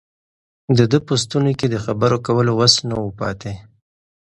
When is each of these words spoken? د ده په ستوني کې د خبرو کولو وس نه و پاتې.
د 0.77 0.79
ده 0.91 0.99
په 1.07 1.13
ستوني 1.23 1.53
کې 1.59 1.67
د 1.69 1.75
خبرو 1.85 2.17
کولو 2.27 2.51
وس 2.59 2.75
نه 2.89 2.95
و 3.03 3.09
پاتې. 3.19 3.53